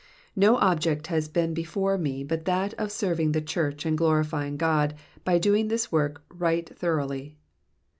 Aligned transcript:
No 0.35 0.57
object 0.57 1.05
has 1.13 1.27
been 1.27 1.53
before 1.53 1.95
me 1.95 2.23
but 2.23 2.45
that 2.45 2.73
of 2.73 2.91
serving 2.91 3.33
the 3.33 3.39
church 3.41 3.85
and 3.85 3.95
glorifying 3.95 4.57
God 4.57 4.95
by 5.23 5.37
doing 5.37 5.67
this 5.67 5.91
work 5.91 6.23
right 6.33 6.67
thoroughly. 6.75 7.37